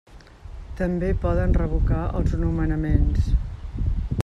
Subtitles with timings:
[0.79, 3.31] També poden revocar els nomenaments.